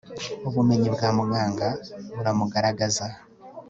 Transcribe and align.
ubumenyi 0.47 0.87
bwa 0.95 1.09
muganga 1.17 1.67
buramugaragaza 2.15 3.05